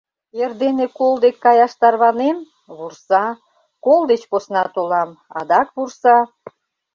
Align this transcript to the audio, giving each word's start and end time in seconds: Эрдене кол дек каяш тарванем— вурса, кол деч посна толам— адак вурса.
Эрдене 0.41 0.85
кол 0.97 1.13
дек 1.23 1.35
каяш 1.43 1.73
тарванем— 1.81 2.37
вурса, 2.75 3.25
кол 3.85 4.01
деч 4.11 4.21
посна 4.31 4.63
толам— 4.75 5.09
адак 5.39 5.67
вурса. 5.75 6.17